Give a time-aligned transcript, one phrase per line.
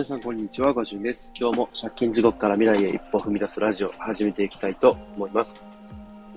[0.00, 0.72] 皆さん、こんにちは。
[0.72, 1.30] ごじゅんです。
[1.38, 5.60] 今日も借金地獄から未来へ一歩踏み出すラジオを始めていきたいと思います。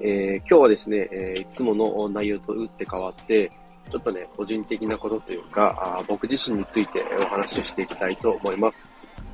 [0.02, 3.50] えー、今日はですね、えー、いつもの内容と打って変わって、
[3.90, 8.90] ちょっとね、個人的なことというか、あ僕自身についてお話ししていきたいと思います。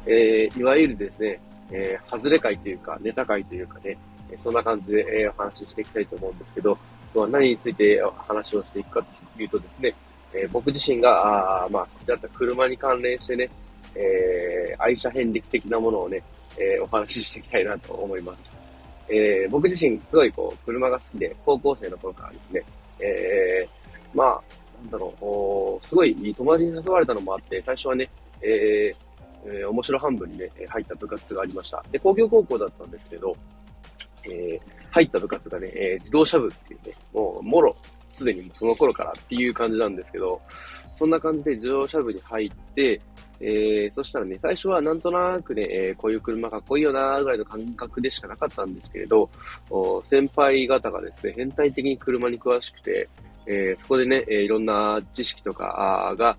[0.06, 1.42] えー、いわゆるですね、
[1.72, 3.98] えー、外れ会というか、ネタ会というかね、
[4.38, 6.78] そんな感じで、えー、お話ししていきたいと思うんですけど、
[7.16, 9.96] 今日は何についてお話をしていくかというとですね、
[10.36, 13.50] えー、僕自身が、あまあ、好きだった車に関連してね、
[13.96, 16.22] えー、愛車遍歴的なものをね、
[16.58, 18.60] えー、お話ししていきたいなと思います。
[19.10, 22.64] えー、僕自身、すごいこう、車が好きで、高校生の頃からですね、
[23.00, 24.42] えー、まあ、
[24.84, 28.10] なんだろう、すごい友達に誘われたのもあって、最初はね、
[28.42, 29.10] えー、
[29.46, 31.84] えー、面白半分にね、入った部活がありました。
[31.92, 33.36] で、工業高校だったんですけど、
[34.26, 34.60] えー、
[34.92, 37.76] 入った部活がね、えー、自動車部っていうね、もう、もろ、
[38.12, 40.42] すでにその頃からっていう感じなんですけど、
[40.96, 43.00] そんな感じで自動車部に入って、
[43.42, 49.30] えー、そしたらね、最初はなんとなくね、えー、こういう車かっこいいよなぐらいの感覚でしかなかったんですけれど、
[50.04, 53.08] 先輩方がですね、変態的に車に詳しくて、
[53.46, 56.38] えー、そこでね、え、いろんな知識とかが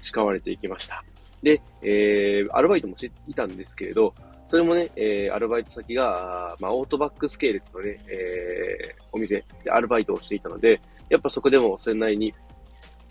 [0.00, 1.04] 培われていきました。
[1.42, 4.14] で、え、アルバイトもしていたんですけれど、
[4.48, 12.34] それもね、え、アルバイト先が、まあ、オートバックス系列のね、え、お店でアルバイトをしていたので、やっぱそこでもそれなりに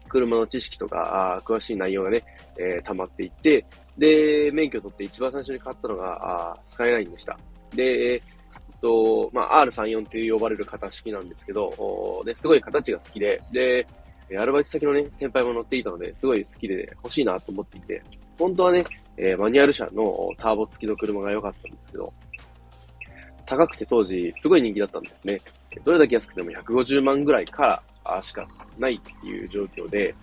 [0.07, 2.23] 車の知識とか、詳しい内容がね、
[2.57, 3.65] えー、溜まっていって、
[3.97, 7.37] で、免許取って一番最初に買ったのが、あスカイラインでした。
[7.73, 8.21] で、えっ
[8.81, 13.87] と、まあ、R34 って呼ばれる型式なんですけど、おですごい形が好きで、で、
[14.37, 18.01] アルバイト先のね、先輩も乗っていたので、すごい好きで、ね、欲しいなと思っていて、
[18.37, 18.83] 本当はね、
[19.15, 22.13] えー、マニュアル車のターボ付きの車が良かったんですけど、
[23.45, 25.39] 高くて当時すごい人気だったんですね。
[25.83, 28.47] どれだけ安くても150万ぐらいからしか
[28.79, 30.13] ないっていう状況で、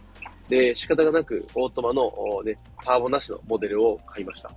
[0.48, 2.12] で、仕方がなくオートマの、
[2.44, 4.50] ね、ターボなしのモデルを買いました。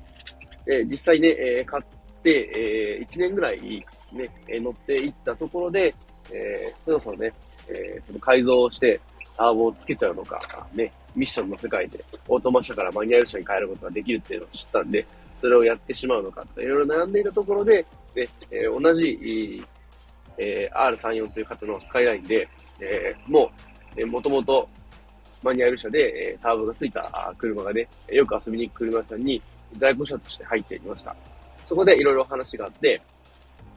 [0.65, 1.83] で、実際ね、え、買っ
[2.21, 5.93] て、え、1年ぐらいね、乗っていったところで、
[6.31, 7.33] えー、そろそろね、
[7.67, 8.99] えー、改造して、
[9.37, 10.39] ターボをつけちゃうのか、
[10.73, 15.05] ね、ミッションの世界でオートマ車からマニュアル車に変えることができるっていうのを知ったんで、
[15.37, 19.63] それをやってしまうのか、いろいろ悩んでいたところで、ね、えー、同じ、
[20.39, 22.47] えー、R34 という方のスカイラインで、
[22.79, 23.49] えー、もう、
[23.97, 24.67] えー、もともと
[25.43, 29.41] マニュアル車で、えー、ターボがついた車がね、よく遊びに行く車屋さんに
[29.75, 31.15] 在庫車として入っていました。
[31.65, 33.01] そこでいろいろ話があって、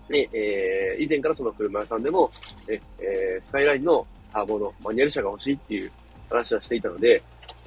[0.08, 2.30] ね、えー、以前からその車屋さんでも、
[2.68, 5.90] ええー、スカイラインのターボのマニュアル車が欲しいっていう
[6.28, 7.22] 話はしていたので、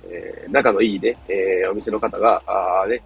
[0.10, 3.02] えー、仲のいいね、えー、お店の方が、あね、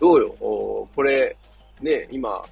[0.00, 1.36] どうよ、これ、
[1.80, 2.42] ね、今、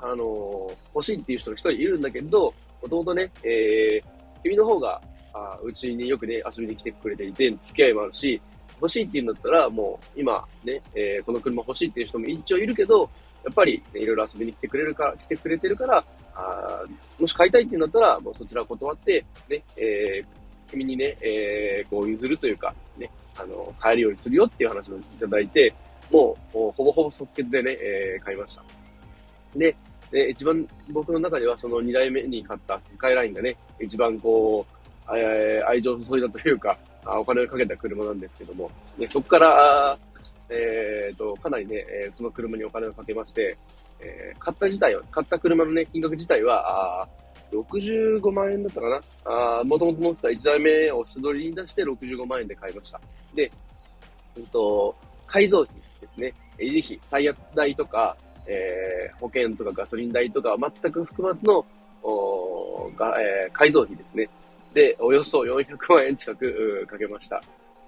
[0.00, 2.52] あのー、欲しいっていう人が一人いるんだけど、
[2.82, 5.00] もともとね、えー、君の方が、
[5.34, 8.40] あうちによくね、遊びに来てくれていて、付き合いもあるし、
[8.80, 13.08] 欲しいって言うんだったら、もう、今、ね、えー、この車欲しいっていう人も一応いるけど、
[13.44, 16.84] やっぱり、ね、いろいろ遊びに来てくれるから、来てくれてるから、あ
[17.18, 25.72] もし買いたいって言うんだったら、もうそちらを断って、ね、えー、君にね、えー、こう譲るというか、ね、あの、買えるようにするよっていう話をいただいて、
[26.10, 28.62] もう、もうほぼほぼ即決でね、えー、買いました。
[29.56, 29.76] で、
[30.10, 34.73] で、一番僕の中ではその2代目に買ったスカイラインがね、一番こう
[35.20, 39.98] う、愛情を注いだというか、あお金をかけた車なんですけども、でそこから、
[40.48, 43.56] えー、と、かなりね、え、その車にお金をかけまして、
[44.00, 47.08] えー、買った自体は、買った車のね、金額自体は、あ
[47.52, 49.00] 65万円だったかな
[49.60, 53.00] あもともと乗ってた1台目を素取りに出して65万円で買いました。
[53.34, 53.50] で、
[54.36, 54.94] うんと、
[55.26, 56.32] 改造費ですね。
[56.58, 61.64] 維持費、タイヤ代とか、えー、保険とかガソリン代とか全く含まずの、
[62.02, 64.28] おがえー、改造費ですね。
[64.74, 67.40] で、およそ400万円近くかけました。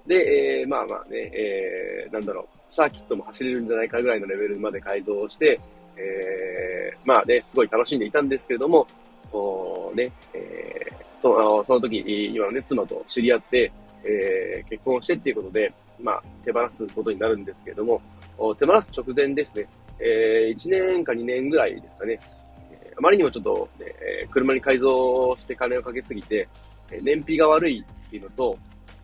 [0.07, 5.59] で、えー、まあまあね、えー、なんだろう、サーキットも走れるんじゃないかぐらいのレベルまで改造して、
[5.97, 8.87] えー、まあね、すごい楽しんでいたんですけれども、
[9.33, 13.71] おね、えー、とその時、今のね、妻と知り合って、
[14.03, 18.01] えー、結婚してっていうことで、まあ、手放すことになるんですけれども、
[18.57, 19.67] 手放す直前ですね、
[19.99, 22.19] えー、1年か2年ぐらいですかね、
[22.71, 23.93] えあまりにもちょっと、ね、
[24.31, 26.47] 車に改造して金をかけすぎて、
[27.01, 28.57] 燃費が悪いっていうのと、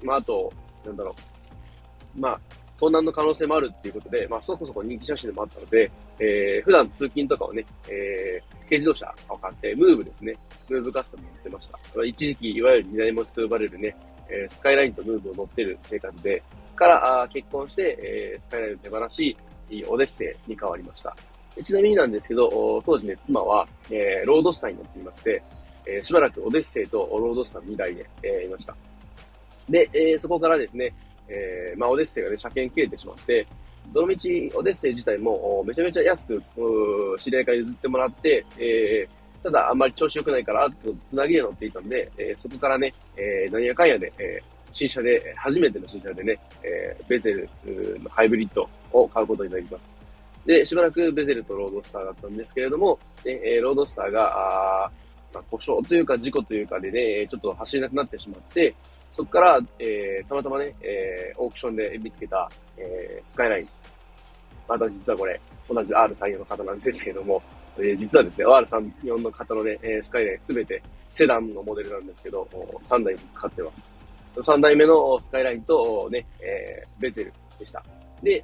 [0.04, 0.52] まあ、あと、
[0.86, 1.16] なんだろ
[2.18, 2.40] う、まあ、
[2.78, 5.90] 盗難の可能性もあるっていうことで、まあ、そこそこ人気車種でもあったので、
[6.20, 10.34] えー、普段通勤とかをね、えー、軽自動車を買って、ムーブですね、
[10.70, 11.80] ムーブカスタム乗ってました。
[12.04, 13.96] 一時期、いわゆる二台持ちと呼ばれるね、
[14.30, 16.44] えー、スカイラインとムーブを乗ってる生活で、
[16.76, 19.38] からあ結婚して、えー、スカイラインを手放し、
[19.88, 21.16] オデッセイに変わりました。
[21.64, 25.44] ちなみになんですけど、当時ね、妻は、えー、ロードスターに乗っていまして、
[25.86, 28.76] えー、しばらくオデッセイとロードスター2台で、えー、いました。
[29.70, 30.94] で、えー、そこからですね、
[31.28, 33.46] えー、まあ、オデッセイがね、車検切れてしまって、
[33.92, 36.42] どのみちオデッセイ自体もめちゃめちゃ安く、
[37.20, 40.70] 知り合いから譲ってもらって、えー、ただあんまり調子良くないから、
[41.08, 47.50] つなぎで乗っていたんで、えー、そこからね、えー、何やかんやで、えー、新車で、初めての新車でね、えー、ベゼル
[48.02, 49.96] のハイブリッドを買うことになります。
[50.46, 54.92] で、しばらくベゼルとロードスターだったんですけれども、えー、ロードスターが、あ
[55.34, 58.74] まあ、故障というか事故というかでね、ちょっと走れなくなってしまって、
[59.12, 63.68] そこから、えー、たまたまね、えー、オークションで見つけた、えー、スカイライン。
[64.68, 65.40] また実はこれ、
[65.70, 67.42] 同じ R34 の方なんですけども、
[67.78, 72.48] えー、実はですね、R34 の方のね、えー、スカイラインすべてセダンのモデルなんですけど、
[72.84, 73.94] 3台買ってます。
[74.36, 77.84] 3代目のスカイラインとね、えー、ベゼルでした。
[78.24, 78.44] で、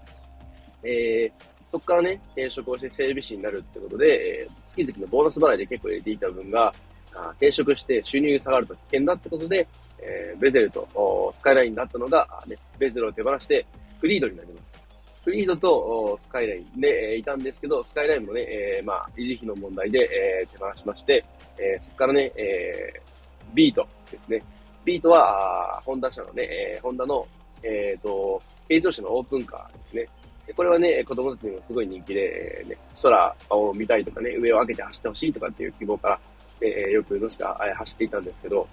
[0.83, 1.31] えー、
[1.69, 6.73] そこからね、転職をして整備士になるってことで、えー、月々のボーナス払いで結構入れていた分が、
[7.15, 9.67] あ転職して収入が下がると危険だってことで、
[9.99, 13.65] えー、ベゼルとスカイラインだったのが、ね、ベゼルを手放して
[13.99, 14.83] フリードになります。
[15.23, 21.23] フリードとスカイラインで、えー、いたんですけど、スカイラインもね、えー、まあ、維持費の問題で、えー、手放しまして、
[21.57, 24.41] えー、そこからね、えー、ビートですね。
[24.85, 27.27] ビートは、ホンダ社のね、えー、ホンダの、
[27.61, 30.07] えっ、ー、と、軽乗車のオープンカーですね。
[30.55, 36.19] これはね、子供たちにもすごい人気で、ね、空を見たいとかね、上を開けて走ってほしいとかっていう希望から、
[36.61, 38.67] えー、よく乗せた、走っていたんですけど、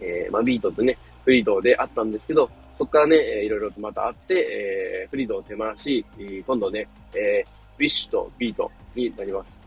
[0.00, 4.34] えー、まあ、ビートとね、フリードであったんですけど、そこからね、えー、いろいろとまたあって、
[5.02, 6.04] えー、フリードを手放し、
[6.46, 7.48] 今度ね、えー、
[7.78, 9.58] ウィッシュとビートになります。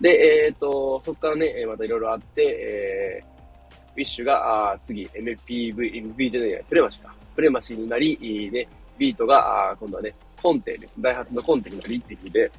[0.00, 7.14] で、えっ、ー、と、そこからね、またいろいろあって、えー、ウィッシュが、あ次、MPV、MPV じゃない、プレマシか。
[7.34, 8.66] プレマシになり、ね、
[8.96, 11.00] ビートが、あ今度はね、コンテです。
[11.00, 12.50] ダイハツのコンテになりって聞いて、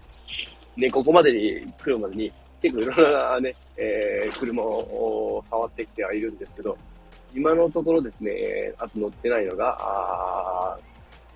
[0.77, 2.31] ね、ここまでに来るまでに、
[2.61, 6.77] 結構いろんなね、えー、車を触ってきてはいるんですけど、
[7.33, 10.77] 今のところですね、あと乗ってないのが、あ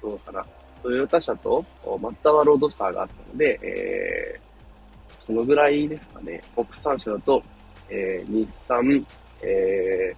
[0.02, 0.46] どうかな、
[0.84, 1.66] トヨタ車と
[2.00, 6.42] マッタワロードスターがあったので、えー、そのぐらいですかね。
[6.56, 7.42] 国産車だと、
[7.90, 9.08] えー、日産、
[9.42, 10.16] え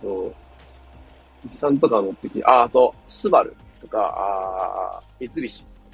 [0.00, 0.34] ー、と、
[1.44, 5.48] 日産とか乗ってきて、あ、あと、スバルとか、あ三菱で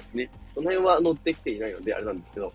[0.07, 0.29] すね。
[0.53, 2.53] その辺は乗ってきていないので、あれなんですけど、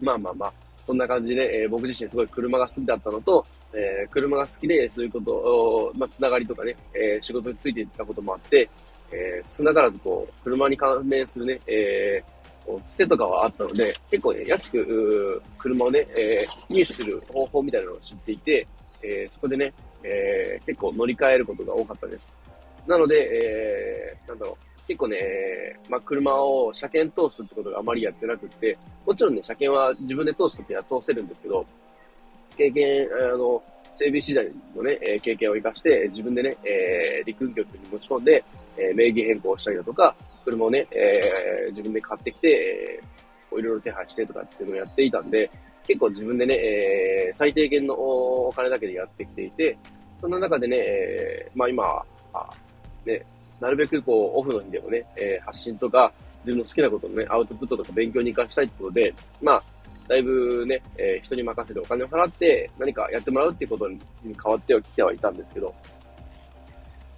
[0.00, 0.52] まあまあまあ、
[0.86, 8.68] そんな感じで、えー、僕自身すごい車が好きだったのと、えー、車が好きで、そういうことを、まあ、つながりとかね、えー、仕事についていったこともあって、
[9.12, 18.66] えー、少なからずこう、車に関連するね、えー、つてとかはあったので、結構ね、安く、車をね、えー、入手する方法みたいなのを知っていて、
[19.02, 19.72] えー、そこでね、
[20.02, 22.34] えー、結構乗り換えることが多かったです。
[22.86, 25.16] なので、えー、なんだろう、結構ね、
[25.88, 28.76] まあ、車を車検通すってことがあまりやってなくて、
[29.06, 31.64] もちろんね、車検は自分で通すときは通せるんですけど、
[32.56, 33.62] 経験、あの、
[33.94, 38.44] 整備資材のね、え経験を生かして、自分でね、えー、陸運局に持ち込んで、
[38.76, 40.12] えー、名義変更したりだとか、
[40.44, 45.48] 車をね、えー、自分で買ってきて、えー、いろいろ手配してとかっていうのをやっていたんで、
[45.86, 49.78] 結構自分でね、えー、最低限のお金だけでやってきていて、
[50.20, 52.04] そんな中でね、えー、まあ今は、
[53.06, 53.24] ね、
[53.60, 59.62] なるべくこう、オフの日でもね、えー、発信とか、自分の好きなことのね、アウトプットとか勉強に活かしたいってことで、まあ、
[60.08, 65.72] だいぶね、えー、人に任せてお金を払って何かやってもらうっていうことに変わってはきてはいたんですけど、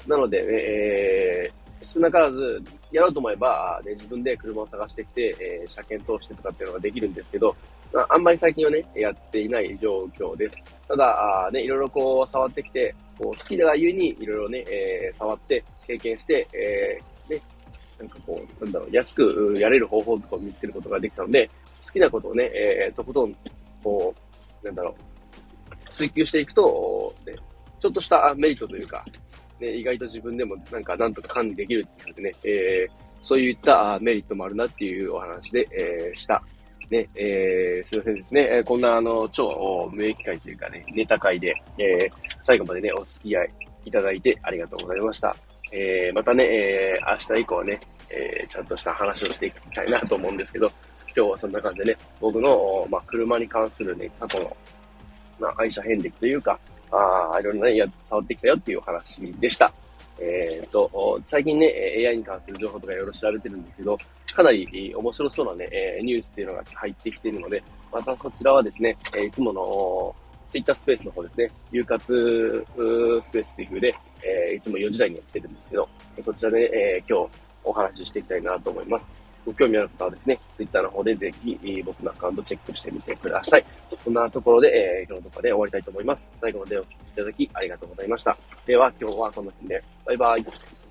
[0.06, 7.56] なのでね、えー、少なからず、やろうと思えば、ね、自分で車を探してきて、えー、車検通してとかっていうのができるんですけど、
[7.92, 10.62] まあ、あんまり最近はね、やっていない状況です。
[10.88, 17.42] ただ、ね、いろいろこう、触ってきて、こう、好きだがゆえに、いろいろね、えー、触って、経験して、えー、ね、
[17.98, 21.48] なんかこう、なんだろう、安くやれる方法とかを見つけることができたので、
[21.84, 23.34] 好きなことをね、えー、とことん、
[23.82, 24.14] こ
[24.62, 27.34] う、なんだろう、追求していくと、ね、
[27.80, 29.04] ちょっとしたメリットというか、
[29.60, 36.42] ね、意外と自分でもなんかなんとか管理できるっていうでね、えー、そういったメリットもあるなっていうお話で、えー、した。
[36.92, 38.48] ね、えー、すいませんですね。
[38.58, 42.10] え、こんなあの、超無益会というかね、ネタ会で、えー、
[42.42, 43.50] 最後までね、お付き合い
[43.86, 45.34] いただいてありがとうございました。
[45.72, 47.80] えー、またね、えー、明日以降ね、
[48.10, 50.70] えー、ちゃんとした話をしていきたいなと思うんですけど、
[51.16, 54.56] 今日はそんな感じでね、僕の、まあ、車に関するね、過去の、
[55.40, 56.58] まあ、愛車遍歴というか、
[56.90, 59.72] ああ、いろんなね、や、触ってきたよっていうお話でした。
[60.20, 61.66] えっ、ー、と、最近ね、
[62.06, 63.98] AI に関する情報とかいろいろ調べてるんですけど、
[64.34, 67.62] かなり面白そうなね、えニュースっていうのが入ってきているので、
[67.92, 70.14] またこちらはですね、えいつもの
[70.52, 72.66] ツイッタースペースの方ですね、有活
[73.22, 73.94] スペースっていう風で、
[74.50, 75.88] え、いつも4時台にやってるんですけど、
[76.22, 77.30] そちらで、え、今日
[77.64, 79.08] お話ししていきたいなと思います。
[79.44, 83.64] ご興味ある方はですね、ツイッターの方でぜひ、僕のアカウントチェックしてみてください。
[84.04, 86.30] そんなところで、えー、今日のところで終わりたいと思います。
[86.40, 88.36] 最後までお聴きいただきありがとうございました。
[88.66, 89.84] では、今日はこの辺で。
[90.04, 90.81] バイバイ。